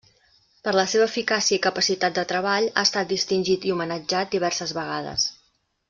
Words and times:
Per 0.67 0.71
la 0.77 0.85
seva 0.93 1.05
eficàcia 1.09 1.53
i 1.57 1.59
capacitat 1.65 2.15
de 2.17 2.23
treball, 2.33 2.71
ha 2.73 2.87
estat 2.89 3.13
distingit 3.13 3.69
i 3.71 3.75
homenatjat 3.77 4.33
diverses 4.39 4.75
vegades. 4.81 5.29